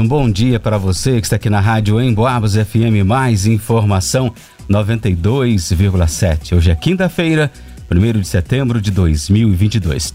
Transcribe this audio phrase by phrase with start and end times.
[0.00, 4.32] um bom dia para você que está aqui na rádio Emboabas FM, mais informação
[4.68, 6.56] 92,7.
[6.56, 7.52] Hoje é quinta-feira,
[7.90, 10.14] 1 de setembro de 2022.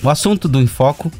[0.00, 1.10] O assunto do Enfoco,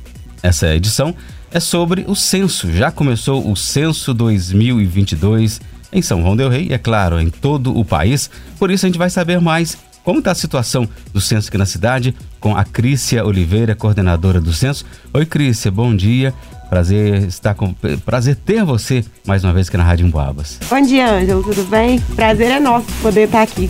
[0.40, 1.16] essa edição,
[1.50, 2.71] é sobre o censo.
[2.72, 5.61] Já começou o censo 2022
[5.93, 8.31] em São João del Rei, é claro, em todo o país.
[8.57, 11.67] Por isso a gente vai saber mais como está a situação do censo aqui na
[11.67, 14.85] cidade com a Crícia Oliveira, coordenadora do censo.
[15.13, 16.33] Oi, Crícia, bom dia.
[16.69, 17.73] Prazer estar com
[18.05, 20.59] prazer ter você mais uma vez aqui na Rádio Emboabas.
[20.68, 22.00] Bom dia, Ângelo, tudo bem?
[22.00, 23.68] Prazer é nosso poder estar aqui.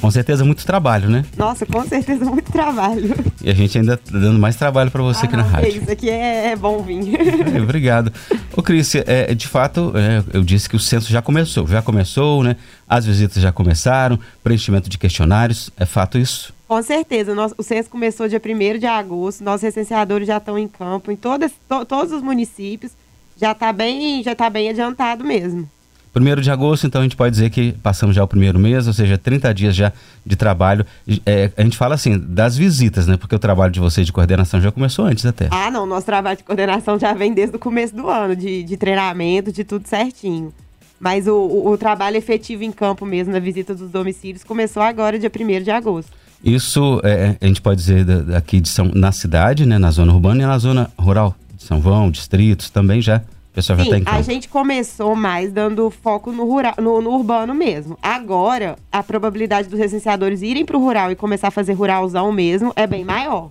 [0.00, 1.24] Com certeza muito trabalho, né?
[1.36, 3.14] Nossa, com certeza muito trabalho.
[3.42, 5.82] E a gente ainda tá dando mais trabalho para você ah, aqui na não, rádio.
[5.82, 6.98] Isso aqui é, é bom vir.
[7.54, 8.12] É, obrigado.
[8.56, 11.66] Ô, Cris, é, de fato, é, eu disse que o censo já começou.
[11.66, 12.56] Já começou, né?
[12.88, 15.70] As visitas já começaram, preenchimento de questionários.
[15.76, 16.52] É fato isso?
[16.68, 17.34] Com certeza.
[17.56, 19.42] o censo começou dia 1 de agosto.
[19.42, 22.92] Nossos recenseadores já estão em campo em todas, to, todos os municípios.
[23.40, 25.68] Já está bem, já tá bem adiantado mesmo.
[26.12, 28.92] Primeiro de agosto, então a gente pode dizer que passamos já o primeiro mês, ou
[28.92, 29.92] seja, 30 dias já
[30.26, 30.84] de trabalho.
[31.24, 33.16] É, a gente fala assim, das visitas, né?
[33.16, 35.48] Porque o trabalho de vocês de coordenação já começou antes até.
[35.50, 38.76] Ah, não, nosso trabalho de coordenação já vem desde o começo do ano, de, de
[38.76, 40.52] treinamento, de tudo certinho.
[40.98, 45.18] Mas o, o, o, trabalho efetivo em campo mesmo, na visita dos domicílios, começou agora,
[45.18, 46.10] dia 1 de agosto.
[46.42, 50.42] Isso é, a gente pode dizer aqui de São, na cidade, né, na zona urbana
[50.42, 53.22] e na zona rural de São João, distritos, também já
[53.58, 57.54] pessoal Sim, já tem a gente começou mais dando foco no, rural, no, no urbano
[57.54, 57.98] mesmo.
[58.00, 62.72] Agora, a probabilidade dos recenseadores irem para o rural e começar a fazer ruralzão mesmo
[62.76, 63.50] é bem maior.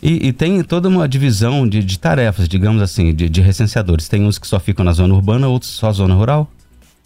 [0.00, 4.08] E, e, tem toda uma divisão de, de tarefas, digamos assim, de, de, recenseadores.
[4.08, 6.48] Tem uns que só ficam na zona urbana, outros só zona rural?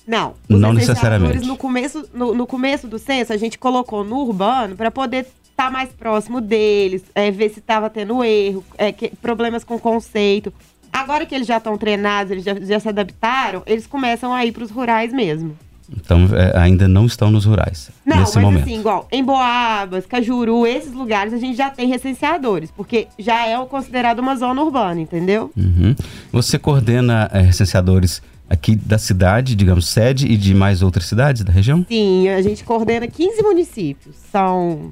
[0.06, 0.34] Não.
[0.48, 1.46] Não necessariamente.
[1.46, 5.66] No começo, no, no, começo do censo, a gente colocou no urbano para poder estar
[5.66, 10.52] tá mais próximo deles, é, ver se estava tendo erro, é, que, problemas com conceito.
[10.92, 14.52] Agora que eles já estão treinados, eles já, já, se adaptaram, eles começam a ir
[14.52, 15.56] para os rurais mesmo.
[15.94, 17.90] Então, é, ainda não estão nos rurais.
[18.04, 18.62] Não, nesse mas momento.
[18.62, 23.56] assim, igual em Boabas, Cajuru, esses lugares a gente já tem recenseadores, porque já é
[23.66, 25.50] considerado uma zona urbana, entendeu?
[25.56, 25.94] Uhum.
[26.32, 31.52] Você coordena é, recenseadores aqui da cidade, digamos, sede e de mais outras cidades da
[31.52, 31.84] região?
[31.88, 34.16] Sim, a gente coordena 15 municípios.
[34.30, 34.90] São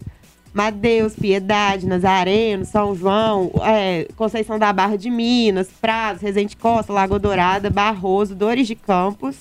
[0.52, 7.18] Madeus, Piedade, Nazareno, São João, é, Conceição da Barra de Minas, Prados, Resende Costa, Lagoa
[7.18, 9.36] Dourada, Barroso, Dores de Campos.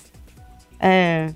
[0.80, 1.34] É...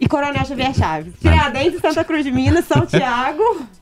[0.00, 1.12] E Coronel Xavier Chaves.
[1.20, 3.42] Tiradentes, Santa Cruz de Minas, São Tiago.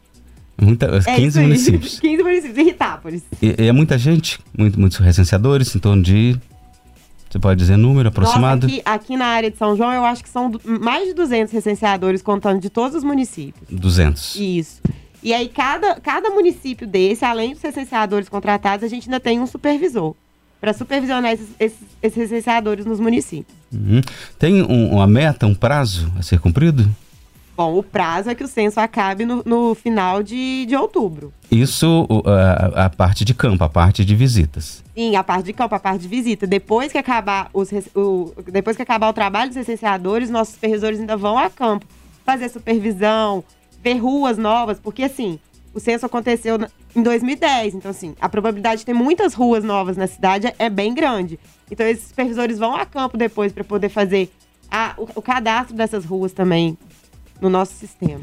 [0.60, 2.00] Muita, 15 é municípios.
[2.00, 3.22] 15 municípios, e Ritápolis.
[3.40, 4.40] E, e, é muita gente?
[4.56, 6.38] Muito, muitos recenseadores, em torno de
[7.30, 8.66] você pode dizer número aproximado?
[8.66, 11.52] Nossa, aqui, aqui, na área de São João, eu acho que são mais de 200
[11.52, 13.68] recenseadores contando de todos os municípios.
[13.70, 14.36] 200.
[14.36, 14.80] Isso.
[15.22, 19.46] E aí, cada, cada município desse, além dos recenseadores contratados, a gente ainda tem um
[19.46, 20.14] supervisor
[20.60, 23.56] para supervisionar esses, esses, esses, recenseadores nos municípios.
[23.72, 24.00] Uhum.
[24.38, 26.88] Tem um, uma meta, um prazo a ser cumprido?
[27.58, 31.32] Bom, o prazo é que o censo acabe no, no final de, de outubro.
[31.50, 34.84] Isso a, a, parte de campo, a parte de visitas.
[34.94, 36.46] Sim, a parte de campo, a parte de visita.
[36.46, 41.16] Depois que acabar, os, o, depois que acabar o trabalho dos recenseadores, nossos supervisores ainda
[41.16, 41.84] vão a campo
[42.24, 43.42] fazer supervisão,
[43.82, 45.40] ver ruas novas, porque assim,
[45.74, 46.60] o censo aconteceu
[46.94, 50.94] em 2010, então assim, a probabilidade de ter muitas ruas novas na cidade é bem
[50.94, 51.40] grande.
[51.68, 54.30] Então esses supervisores vão a campo depois para poder fazer
[54.70, 56.78] a, o, o cadastro dessas ruas também
[57.40, 58.20] no nosso sistema.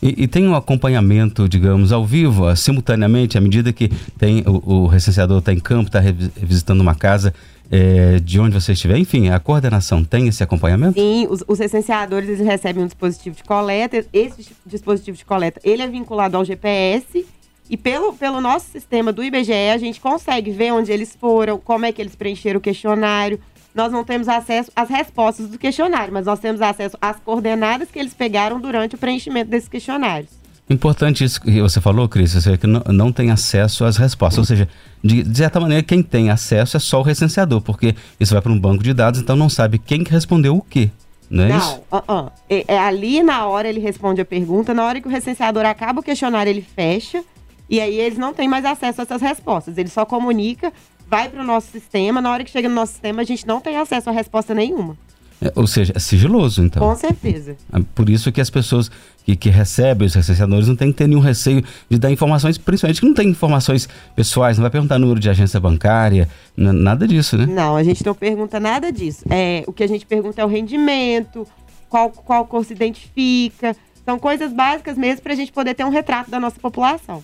[0.00, 4.86] E, e, tem um acompanhamento, digamos, ao vivo, simultaneamente, à medida que tem o, o
[4.86, 7.34] recenseador está em campo, está revisitando uma casa,
[7.70, 8.96] é, de onde você estiver.
[8.96, 10.98] Enfim, a coordenação tem esse acompanhamento?
[10.98, 14.04] Sim, os, os recenseadores eles recebem um dispositivo de coleta.
[14.12, 17.26] Esse dispositivo de coleta ele é vinculado ao GPS
[17.68, 21.84] e pelo, pelo nosso sistema do IBGE a gente consegue ver onde eles foram, como
[21.84, 23.38] é que eles preencheram o questionário,
[23.78, 27.98] nós não temos acesso às respostas do questionário, mas nós temos acesso às coordenadas que
[27.98, 30.30] eles pegaram durante o preenchimento desses questionários.
[30.68, 34.38] Importante isso que você falou, Cris, que não, não tem acesso às respostas.
[34.38, 34.68] Ou seja,
[35.02, 38.50] de, de, certa maneira, quem tem acesso é só o recenseador, porque isso vai para
[38.50, 40.90] um banco de dados, então não sabe quem respondeu o quê.
[41.30, 41.80] Não é não, isso?
[41.90, 42.32] Uh -uh.
[42.50, 46.00] É, é, ali na hora ele responde a pergunta, na hora que o recenseador acaba
[46.00, 47.22] o questionário, ele fecha,
[47.70, 49.78] e aí eles não têm mais acesso a essas respostas.
[49.78, 50.72] Ele só comunica
[51.08, 53.60] vai para o nosso sistema, na hora que chega no nosso sistema, a gente não
[53.60, 54.96] tem acesso a resposta nenhuma.
[55.40, 56.82] É, ou seja, é sigiloso, então.
[56.82, 57.56] Com certeza.
[57.72, 58.90] É por isso que as pessoas
[59.24, 63.00] que, que recebem os recenseadores não têm que ter nenhum receio de dar informações, principalmente
[63.00, 67.46] que não tem informações pessoais, não vai perguntar número de agência bancária, nada disso, né?
[67.46, 69.24] Não, a gente não pergunta nada disso.
[69.30, 71.46] É, o que a gente pergunta é o rendimento,
[71.88, 73.76] qual, qual cor se identifica.
[74.04, 77.22] São coisas básicas mesmo para a gente poder ter um retrato da nossa população.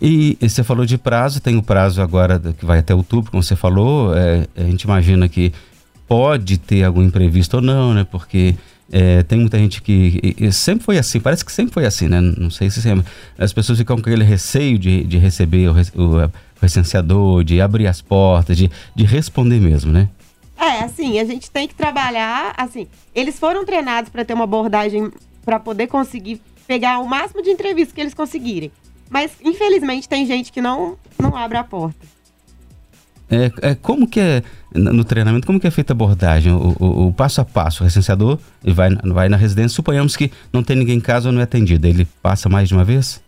[0.00, 3.54] E, você falou de prazo, tem o prazo agora que vai até outubro, como você
[3.54, 4.16] falou.
[4.16, 5.52] É, a gente imagina que
[6.08, 8.06] pode ter algum imprevisto ou não, né?
[8.10, 8.54] Porque
[8.90, 10.36] é, tem muita gente que.
[10.38, 12.20] E, e sempre foi assim, parece que sempre foi assim, né?
[12.20, 13.04] Não sei se sempre.
[13.38, 16.30] As pessoas ficam com aquele receio de, de receber o, o, o
[16.60, 20.08] recenseador, de abrir as portas, de, de responder mesmo, né?
[20.58, 22.54] É, assim, a gente tem que trabalhar.
[22.56, 25.10] Assim, eles foram treinados para ter uma abordagem
[25.44, 28.70] para poder conseguir pegar o máximo de entrevistas que eles conseguirem.
[29.10, 32.06] Mas, infelizmente, tem gente que não, não abre a porta.
[33.28, 34.42] É, é, como que é
[34.74, 36.52] no treinamento, como que é feita a abordagem?
[36.52, 40.32] O, o, o, passo a passo, o recenseador ele vai, vai na residência, suponhamos que
[40.52, 43.22] não tem ninguém em casa ou não é atendido, ele passa mais de uma vez?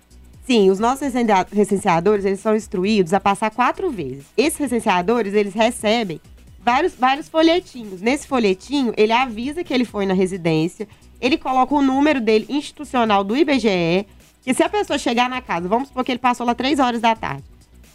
[0.44, 1.08] Sim, os nossos
[1.52, 4.25] recenseadores, eles são instruídos a passar quatro vezes.
[4.37, 6.20] Esses recenseadores, eles recebem
[6.64, 8.00] vários, vários folhetinhos.
[8.00, 10.88] Nesse folhetinho, ele avisa que ele foi na residência,
[11.20, 14.05] ele coloca o número dele institucional do IBGE,
[14.42, 17.00] que se a pessoa chegar na casa, vamos supor que ele passou lá três horas
[17.00, 17.44] da tarde,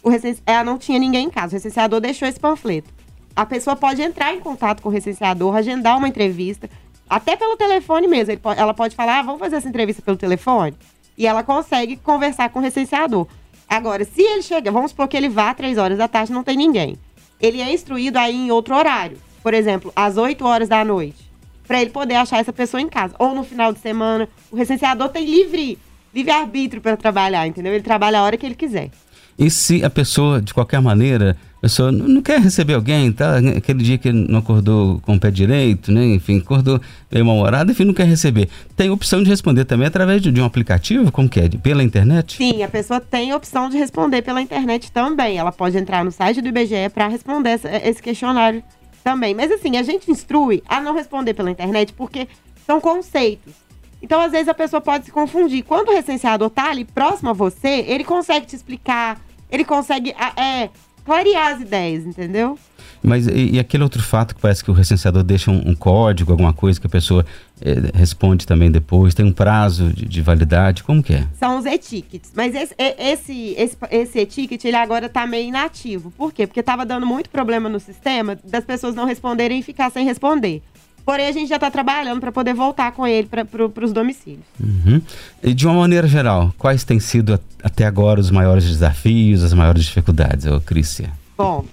[0.02, 0.42] o recense...
[0.46, 2.90] ela não tinha ninguém em casa, o recenseador deixou esse panfleto.
[3.36, 6.68] A pessoa pode entrar em contato com o recenseador, agendar uma entrevista,
[7.08, 8.36] até pelo telefone mesmo.
[8.38, 8.60] Pode...
[8.60, 10.74] ela pode falar, ah, vamos fazer essa entrevista pelo telefone?
[11.16, 13.26] E ela consegue conversar com o recenseador.
[13.68, 16.42] Agora, se ele chega, vamos supor que ele vá às três horas da tarde não
[16.42, 16.96] tem ninguém.
[17.40, 19.18] Ele é instruído aí em outro horário.
[19.42, 21.30] Por exemplo, às 8 horas da noite.
[21.66, 23.14] Para ele poder achar essa pessoa em casa.
[23.18, 24.28] Ou no final de semana.
[24.50, 25.78] O recenseador tem livre
[26.14, 27.72] livre-arbítrio para trabalhar, entendeu?
[27.72, 28.90] Ele trabalha a hora que ele quiser.
[29.38, 33.36] E se a pessoa, de qualquer maneira, a pessoa não quer receber alguém, tá?
[33.56, 36.14] Aquele dia que não acordou com o pé direito, né?
[36.14, 38.48] Enfim, acordou meio mal-humorado, enfim, não quer receber.
[38.76, 41.48] Tem opção de responder também através de, de um aplicativo, como que é?
[41.48, 42.36] Pela internet?
[42.36, 45.38] Sim, a pessoa tem opção de responder pela internet também.
[45.38, 48.60] Ela pode entrar no site do IBGE para responder essa, esse questionário
[49.04, 49.34] também.
[49.34, 52.26] Mas assim, a gente instrui a não responder pela internet porque
[52.66, 53.67] são conceitos.
[54.02, 55.64] Então, às vezes, a pessoa pode se confundir.
[55.64, 60.70] Quando o recenseador tá ali próximo a você, ele consegue te explicar, ele consegue é,
[61.04, 62.58] clarear as ideias, entendeu?
[63.02, 66.32] Mas e, e, aquele outro fato que parece que o recenseador deixa um, um código,
[66.32, 67.24] alguma coisa que a pessoa
[67.60, 71.26] é, responde também depois, tem um prazo de, de, validade, como que é?
[71.38, 72.32] São os e-tickets.
[72.34, 76.10] Mas esse, esse, esse, esse e-ticket, ele agora está meio inativo.
[76.10, 76.46] Por quê?
[76.46, 80.62] Porque estava dando muito problema no sistema das pessoas não responderem e ficar sem responder.
[81.08, 84.44] Porém, a gente já está trabalhando para poder voltar com ele para pro, os domicílios.
[84.60, 85.00] Uhum.
[85.42, 89.84] E de uma maneira geral, quais têm sido até agora os maiores desafios, as maiores
[89.84, 91.10] dificuldades, ô Crícia?
[91.34, 91.64] Bom,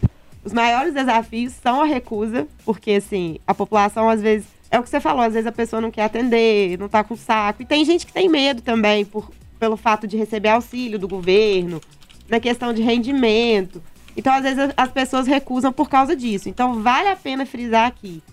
[0.42, 4.48] os maiores desafios são a recusa, porque assim, a população às vezes.
[4.72, 7.18] É o que você falou, às vezes a pessoa não quer atender, não está com
[7.18, 7.62] saco.
[7.62, 9.30] E tem gente que tem medo também, por,
[9.60, 11.82] pelo fato de receber auxílio do governo,
[12.30, 13.84] na questão de rendimento.
[14.16, 16.48] Então, às vezes, as pessoas recusam por causa disso.
[16.48, 18.24] Então, vale a pena frisar aqui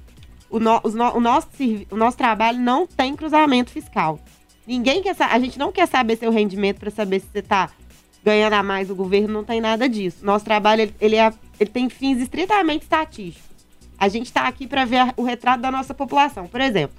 [0.53, 1.49] o, no, o, nosso,
[1.91, 4.21] o nosso trabalho não tem cruzamento fiscal.
[4.67, 7.71] Ninguém quer A gente não quer saber seu rendimento para saber se você está
[8.23, 8.91] ganhando a mais.
[8.91, 10.25] O governo não tem nada disso.
[10.25, 13.51] Nosso trabalho ele, ele, é, ele tem fins estritamente estatísticos.
[13.99, 16.47] A gente está aqui para ver o retrato da nossa população.
[16.47, 16.97] Por exemplo,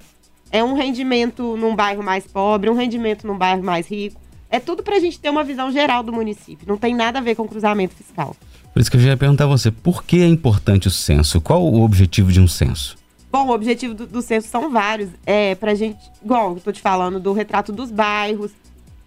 [0.51, 4.19] é um rendimento num bairro mais pobre, um rendimento num bairro mais rico.
[4.49, 6.67] É tudo para a gente ter uma visão geral do município.
[6.67, 8.35] Não tem nada a ver com cruzamento fiscal.
[8.73, 11.39] Por isso que eu já ia perguntar a você, por que é importante o censo?
[11.39, 13.02] Qual o objetivo de um censo?
[13.33, 15.09] Bom, o objetivo do, do censo são vários.
[15.25, 18.51] É pra gente, igual eu tô te falando, do retrato dos bairros.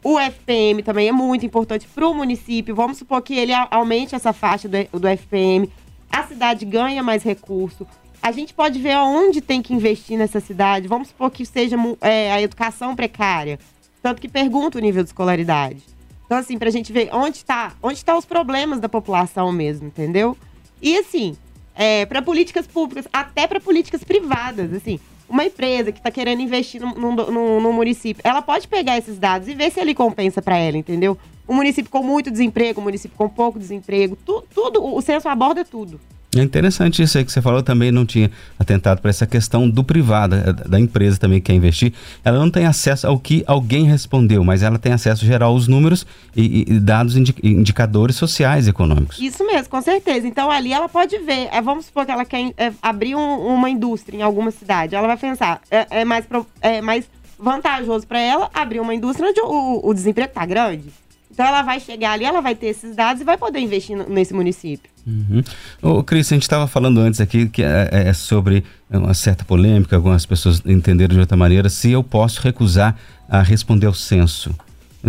[0.03, 2.75] O FPM também é muito importante para o município.
[2.75, 5.71] Vamos supor que ele aumente essa faixa do, do FPM.
[6.11, 7.87] A cidade ganha mais recurso.
[8.21, 10.89] A gente pode ver onde tem que investir nessa cidade.
[10.89, 13.61] Vamos supor que seja é, a educação precária.
[14.03, 15.85] Tanto que pergunta o nível de escolaridade.
[16.25, 19.87] Então, assim, para a gente ver onde está onde tá os problemas da população mesmo,
[19.87, 20.37] entendeu?
[20.83, 21.37] E assim,
[21.77, 24.73] é, para políticas públicas, até para políticas privadas.
[24.73, 29.55] Assim, uma empresa que está querendo investir no, município, ela pode pegar esses dados e
[29.55, 31.19] ver se ele compensa para ela, entendeu?
[31.49, 35.65] Um município com muito desemprego, um município com pouco desemprego, tu, tudo, o censo aborda
[35.65, 36.01] tudo.
[36.41, 39.83] É interessante isso aí que você falou, também não tinha atentado para essa questão do
[39.83, 41.93] privado, eh, da empresa também que quer investir.
[42.25, 46.07] Ela não tem acesso ao que alguém respondeu, mas ela tem acesso geral aos números
[46.35, 49.19] e, e dados indi indicadores sociais e econômicos.
[49.19, 50.27] Isso mesmo, com certeza.
[50.27, 53.71] Então ali ela pode ver, é, vamos supor que ela quer é, abrir um, uma
[53.71, 58.21] indústria em alguma cidade, ela vai pensar, é, é mais, pro, é mais vantajoso para
[58.21, 60.91] ela abrir uma indústria onde o, o desemprego está grande.
[61.37, 64.33] Então ela vai chegar ali, ela vai ter esses dados e vai poder investir nesse
[64.33, 64.91] município.
[65.07, 65.43] Uhum.
[65.83, 69.97] Ô, Cris, a gente estava falando antes aqui que é, é, sobre uma certa polêmica,
[69.97, 72.97] algumas pessoas entenderam de outra maneira, se eu posso recusar
[73.29, 74.55] a responder ao censo.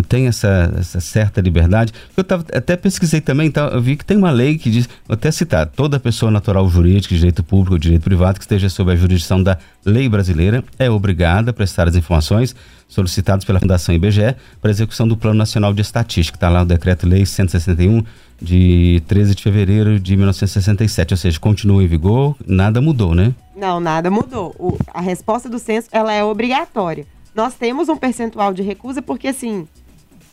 [0.02, 1.92] Tem essa, essa certa liberdade.
[2.16, 5.14] Eu tava, até pesquisei também, então eu vi que tem uma lei que diz, vou
[5.14, 8.96] até citar, toda pessoa natural jurídica, direito público ou direito privado que esteja sob a
[8.96, 12.54] jurisdição da lei brasileira é obrigada a prestar as informações
[12.88, 16.36] solicitadas pela Fundação IBGE para execução do Plano Nacional de Estatística.
[16.36, 18.02] Está lá o Decreto-Lei 161
[18.40, 23.34] de 13 de fevereiro de 1967, ou seja, continua em vigor, nada mudou, né?
[23.54, 24.54] Não, nada mudou.
[24.58, 27.04] O, a resposta do censo, ela é obrigatória.
[27.34, 29.66] Nós temos um percentual de recusa porque, assim,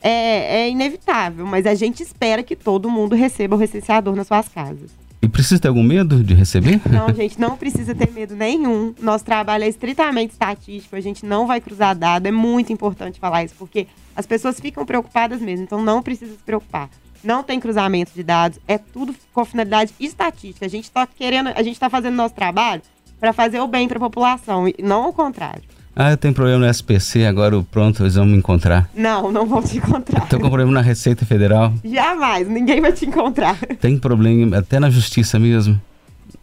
[0.02, 4.48] é, é inevitável, mas a gente espera que todo mundo receba o recenseador nas suas
[4.48, 4.92] casas.
[5.22, 6.80] E precisa ter algum medo de receber?
[6.88, 8.94] Não, gente, não precisa ter medo nenhum.
[9.02, 12.28] Nosso trabalho é estritamente estatístico, a gente não vai cruzar dado.
[12.28, 16.44] É muito importante falar isso, porque as pessoas ficam preocupadas mesmo, então não precisa se
[16.44, 16.90] preocupar.
[17.24, 20.64] Não tem cruzamento de dados, é tudo com finalidade estatística.
[20.64, 22.84] A gente está querendo, a gente está fazendo nosso trabalho
[23.20, 25.64] para fazer o bem para a população, e não ao contrário.
[25.96, 28.90] Ah, eu tenho problema no SPC, agora pronto, eles vão me encontrar.
[28.94, 30.24] Não, não vão te encontrar.
[30.24, 31.74] Estou com problema na Receita Federal.
[31.86, 33.58] Jamais, ninguém vai te encontrar.
[33.80, 35.80] Tem problema até na Justiça mesmo.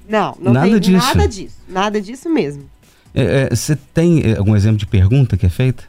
[0.09, 1.07] Não, não nada tem disso.
[1.07, 1.57] nada disso.
[1.69, 2.65] Nada disso mesmo.
[3.51, 5.85] Você é, é, tem é, algum exemplo de pergunta que é feita?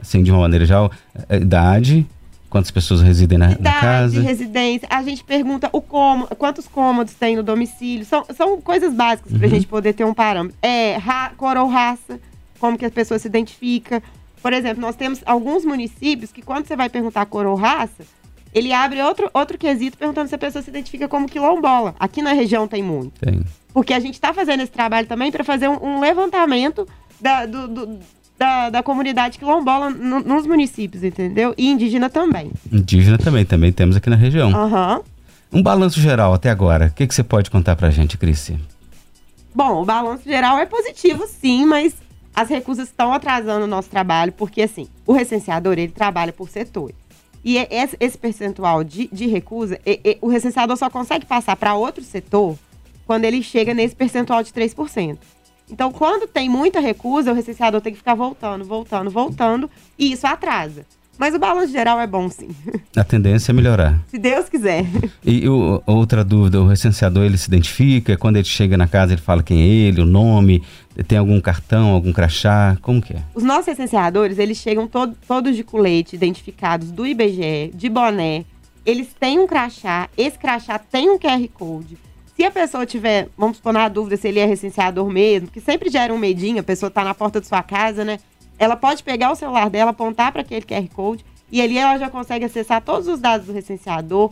[0.00, 0.90] Assim, de uma maneira geral,
[1.28, 2.06] é, idade,
[2.48, 4.22] quantas pessoas residem na, idade, na casa?
[4.22, 4.88] residência.
[4.90, 8.06] A gente pergunta o como, quantos cômodos tem no domicílio.
[8.06, 9.54] São, são coisas básicas para a Uhum.
[9.54, 10.56] gente poder ter um parâmetro.
[10.62, 12.18] É ra, cor ou raça,
[12.58, 14.02] como que a pessoa se identifica.
[14.42, 18.04] Por exemplo, nós temos alguns municípios que quando você vai perguntar cor ou raça,
[18.54, 21.94] ele abre outro, outro quesito perguntando se a pessoa se identifica como quilombola.
[21.98, 23.20] Aqui na região tem muito.
[23.20, 23.42] Tem.
[23.72, 26.86] Porque a gente está fazendo esse trabalho também para fazer um, um levantamento
[27.20, 27.98] da, do- do-
[28.38, 31.52] da, da comunidade quilombola no- nos municípios, entendeu?
[31.58, 32.50] E indígena também.
[32.72, 34.50] Indígena também, também temos aqui na região.
[34.54, 35.00] Aham.
[35.52, 36.86] Um balanço geral até agora.
[36.86, 38.52] O que, que você pode contar pra gente, Cris?
[39.54, 41.94] Bom, o balanço geral é positivo, sim, mas
[42.40, 46.94] as recusas estão atrasando o nosso trabalho, porque assim, o recenseador, ele trabalha por setores.
[47.44, 47.66] E é-
[47.98, 52.56] esse, percentual de, de recusa, e- e o recenseador só consegue passar para outro setor
[53.04, 55.18] quando ele chega nesse percentual de 3%.
[55.68, 59.68] Então, quando tem muita recusa, o recenseador tem que ficar voltando, voltando, voltando,
[59.98, 60.86] e isso atrasa.
[61.18, 62.48] Mas o balanço geral é bom, sim.
[62.96, 63.98] A tendência é melhorar.
[64.06, 64.84] Se Deus quiser.
[65.24, 69.20] E o- outra dúvida, o recenseador ele se identifica, quando ele chega na casa ele
[69.20, 70.62] fala quem é ele, o nome,
[71.08, 73.22] tem algum cartão, algum crachá, como que é?
[73.34, 78.44] Os nossos recenseadores, eles chegam todo- todos de colete, identificados do IBGE, de boné.
[78.86, 81.98] Eles têm um crachá, esse crachá tem um QR Code.
[82.36, 85.90] Se a pessoa tiver, vamos supor, na dúvida se ele é recenseador mesmo, que sempre
[85.90, 88.20] gera um medinho, a pessoa tá na porta de sua casa, né?
[88.58, 92.10] Ela pode pegar o celular dela, apontar para aquele QR Code e ali ela já
[92.10, 94.30] consegue acessar todos os dados do recenseador,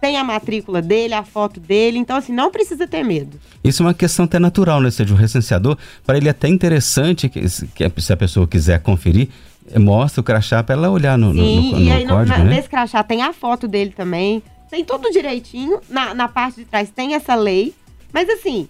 [0.00, 3.38] tem a matrícula dele, a foto dele, então assim, não precisa ter medo.
[3.62, 4.86] Isso é uma questão até natural, né?
[4.86, 8.80] Ou seja, o recenseador, para ele é até interessante que, que se a pessoa quiser
[8.80, 9.28] conferir,
[9.72, 12.14] eh, mostra o crachá para ela olhar no, no- Sim, no, e no aí no-
[12.14, 12.54] código, na- né?
[12.56, 14.42] nesse crachá tem a foto dele também.
[14.68, 15.80] Tem tudo direitinho.
[15.88, 17.72] Na, na parte de trás tem essa lei.
[18.12, 18.68] Mas assim,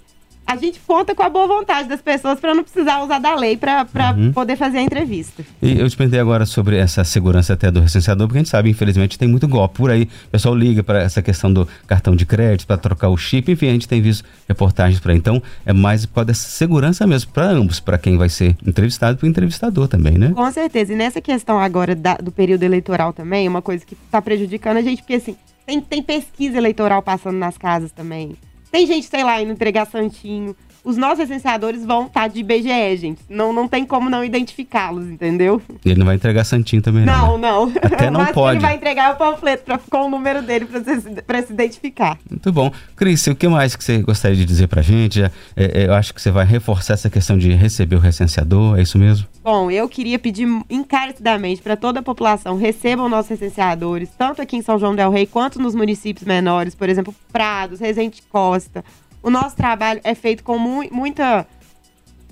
[0.53, 3.57] a gente conta com a boa vontade das pessoas para não precisar usar da lei
[3.57, 4.33] para Uhum.
[4.33, 5.45] poder fazer a entrevista.
[5.61, 8.71] E eu te perguntei agora sobre essa segurança até do recenseador, porque a gente sabe,
[8.71, 10.03] infelizmente, tem muito golpe por aí.
[10.27, 13.69] O pessoal liga para essa questão do cartão de crédito, para trocar o chip, enfim,
[13.69, 15.17] a gente tem visto reportagens por aí.
[15.17, 19.15] Então, é mais por causa dessa segurança mesmo, para ambos, para quem vai ser entrevistado
[19.15, 20.33] e para o entrevistador também, né?
[20.35, 20.93] Com certeza.
[20.93, 24.77] E nessa questão agora da- do período eleitoral também, é uma coisa que está prejudicando
[24.77, 28.37] a gente, porque assim, tem, tem pesquisa eleitoral passando nas casas também.
[28.73, 30.57] Tem gente, sei lá, indo entregar santinho.
[30.85, 33.21] Os nossos recenseadores vão estar de IBGE, gente.
[33.29, 35.63] Não, não tem como não identificá-los, entendeu?
[35.85, 37.39] Ele não vai entregar santinho também, não.
[37.39, 37.51] Não, né?
[37.51, 37.73] não.
[37.83, 38.57] Até não Mas pode.
[38.57, 42.19] ele vai entregar o panfleto pra, com o número dele pra, se, pra se identificar.
[42.29, 42.73] Muito bom.
[42.97, 45.23] Cris, o que mais que você gostaria de dizer para a gente?
[45.23, 48.83] É, é, eu acho que você vai reforçar essa questão de receber o recenseador, é
[48.83, 49.27] isso mesmo?
[49.45, 54.63] Bom, eu queria pedir encarecidamente para toda a população recebam nossos recenseadores, tanto aqui em
[54.63, 58.85] São João del Rei quanto nos municípios menores, por exemplo, Prados, Resende Costa.
[59.23, 61.47] O nosso trabalho é feito com mu- muita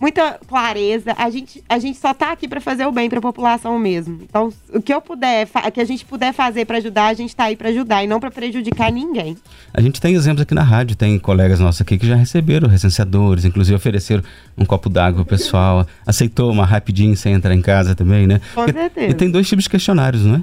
[0.00, 1.14] muita clareza.
[1.18, 4.20] A gente, a gente só tá aqui para fazer o bem para a população mesmo.
[4.22, 7.44] Então, o que eu puder, que a gente puder fazer para ajudar, a gente tá
[7.44, 9.36] aí para ajudar e não para prejudicar ninguém.
[9.74, 13.44] A gente tem exemplos aqui na rádio, tem colegas nossos aqui que já receberam recenseadores,
[13.44, 14.22] inclusive ofereceram
[14.56, 18.40] um copo d'água pro pessoal, aceitou uma rapidinho sem entrar em casa também, né?
[18.54, 19.10] Com E- certeza.
[19.10, 20.42] E tem dois tipos de questionários, não é?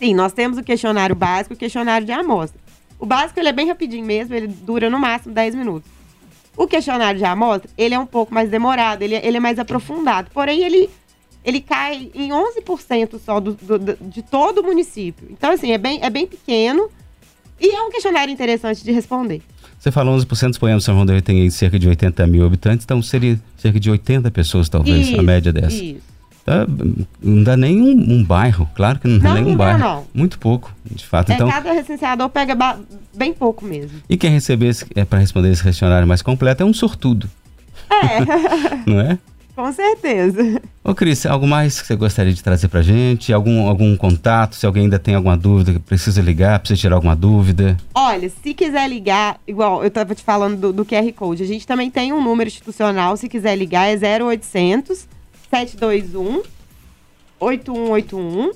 [0.00, 2.58] Sim, nós temos o questionário básico e o questionário de amostra.
[3.00, 5.90] O básico ele é bem rapidinho mesmo, ele dura no máximo 10 minutos.
[6.56, 9.58] O questionário de amostra, ele é um pouco mais demorado, ele, é- ele é mais
[9.58, 10.30] aprofundado.
[10.34, 10.90] Porém, ele,
[11.44, 15.26] ele cai em 11% só do, do- do- de todo o município.
[15.30, 16.90] Então, assim, é bem, é bem pequeno
[17.58, 19.40] e é um questionário interessante de responder.
[19.78, 23.00] Você falou 11% suponhamos São João del Rei tem cerca de 80 mil habitantes, então
[23.00, 25.74] seria cerca de 80 pessoas, talvez, a Isso, média dessa.
[25.82, 26.09] Isso.
[26.44, 26.66] Tá,
[27.22, 29.78] não dá nem um, um, bairro, claro que não, não dá nem um bairro.
[29.78, 30.06] Não.
[30.12, 31.30] Muito pouco, de fato.
[31.30, 32.56] É, então, cada recenseador pega
[33.14, 34.00] bem pouco mesmo.
[34.08, 37.28] E quem receber é, para responder esse questionário mais completo é um sortudo.
[37.90, 38.20] É.
[38.90, 39.18] não é?
[39.54, 40.62] Com certeza.
[40.82, 43.30] Ô Cris, algo mais que você gostaria de trazer pra gente?
[43.30, 44.56] Algum, algum contato?
[44.56, 47.76] Se alguém ainda tem alguma dúvida, precisa ligar, precisa tirar alguma dúvida?
[47.94, 51.66] Olha, se quiser ligar, igual eu estava te falando do, do, QR Code, a gente
[51.66, 55.06] também tem um número institucional, se quiser ligar é 0800
[55.50, 56.42] 721
[57.40, 58.52] 8181.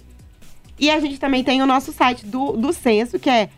[0.78, 3.48] E a gente também tem o nosso site do, do censo, que é,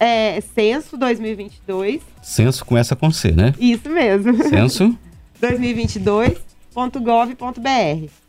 [0.00, 2.00] é Censo 2022.
[2.22, 3.52] Censo começa com C, né?
[3.58, 4.36] Isso mesmo.
[4.44, 4.96] Censo
[5.40, 8.27] 2022.gov.br.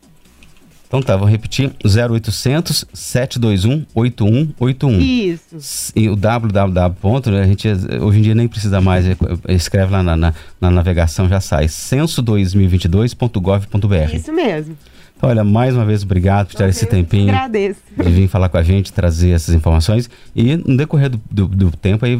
[0.90, 5.00] Então tá, vou repetir: 0800 721 8181.
[5.00, 5.92] Isso.
[5.94, 7.30] E o www.
[7.30, 7.68] Né, a gente
[8.02, 9.16] hoje em dia nem precisa mais, é,
[9.46, 11.66] é, escreve lá na, na, na navegação, já sai.
[11.66, 14.16] censo2022.gov.br.
[14.16, 14.76] Isso mesmo.
[15.16, 17.28] Então, olha, mais uma vez, obrigado por ter esse tempinho.
[17.28, 17.78] Agradeço.
[17.96, 20.10] De vir falar com a gente, trazer essas informações.
[20.34, 22.18] E no decorrer do, do, do tempo aí,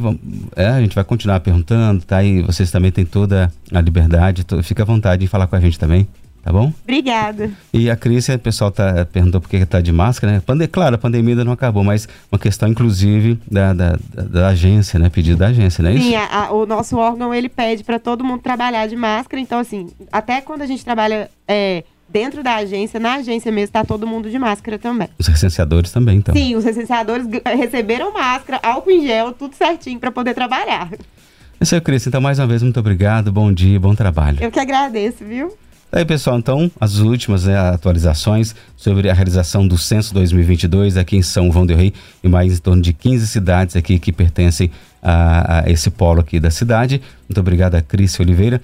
[0.54, 2.22] é, a gente vai continuar perguntando, tá?
[2.22, 5.76] E vocês também têm toda a liberdade, fica à vontade de falar com a gente
[5.76, 6.06] também.
[6.42, 6.72] Tá bom?
[6.82, 7.50] Obrigada.
[7.72, 10.42] E a Cris, o pessoal tá, perguntou por que está de máscara, né?
[10.44, 14.98] Pande, claro, a pandemia ainda não acabou, mas uma questão, inclusive, da, da, da, agência,
[14.98, 15.10] né?
[15.10, 16.08] Pedido da agência, não é Sim, isso?
[16.08, 19.40] Sim, o nosso órgão, ele pede para todo mundo trabalhar de máscara.
[19.40, 23.84] Então, assim, até quando a gente trabalha é, dentro da agência, na agência mesmo, está
[23.84, 25.08] todo mundo de máscara também.
[25.18, 26.34] Os recenseadores também, então?
[26.34, 30.90] Sim, os recenseadores receberam máscara, álcool em gel, tudo certinho para poder trabalhar.
[30.92, 32.06] É isso aí, Cris.
[32.06, 34.38] Então, mais uma vez, muito obrigado, bom dia, bom trabalho.
[34.40, 35.54] Eu que agradeço, viu?
[35.92, 41.22] Aí, pessoal, então, as últimas né, atualizações sobre a realização do Censo 2022 aqui em
[41.22, 41.92] São João del Rei
[42.22, 44.70] e mais em torno de 15 cidades aqui que pertencem
[45.02, 47.02] a, a esse polo aqui da cidade.
[47.28, 48.60] Muito obrigado a Cris Oliveira.